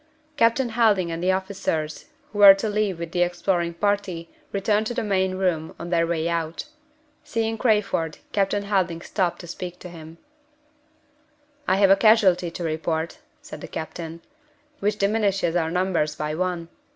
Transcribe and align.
Captain 0.35 0.69
Helding 0.69 1.11
and 1.11 1.21
the 1.21 1.31
officers 1.31 2.05
who 2.31 2.39
were 2.39 2.55
to 2.55 2.67
leave 2.67 2.97
with 2.97 3.11
the 3.11 3.21
exploring 3.21 3.75
party 3.75 4.31
returned 4.51 4.87
to 4.87 4.95
the 4.95 5.03
main 5.03 5.35
room 5.35 5.75
on 5.77 5.91
their 5.91 6.07
way 6.07 6.27
out. 6.27 6.65
Seeing 7.23 7.55
Crayford, 7.55 8.17
Captain 8.31 8.63
Helding 8.63 9.01
stopped 9.01 9.41
to 9.41 9.47
speak 9.47 9.77
to 9.77 9.89
him. 9.89 10.17
"I 11.67 11.75
have 11.75 11.91
a 11.91 11.95
casualty 11.95 12.49
to 12.49 12.63
report," 12.63 13.19
said 13.43 13.61
the 13.61 13.67
captain, 13.67 14.21
"which 14.79 14.97
diminishes 14.97 15.55
our 15.55 15.69
numbers 15.69 16.15
by 16.15 16.33
one. 16.33 16.69